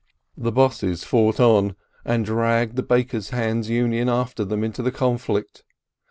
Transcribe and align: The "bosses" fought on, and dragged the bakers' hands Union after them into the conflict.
The 0.35 0.51
"bosses" 0.51 1.03
fought 1.03 1.39
on, 1.39 1.75
and 2.03 2.25
dragged 2.25 2.75
the 2.75 2.81
bakers' 2.81 3.29
hands 3.29 3.69
Union 3.69 4.09
after 4.09 4.43
them 4.43 4.63
into 4.63 4.81
the 4.81 4.91
conflict. 4.91 5.63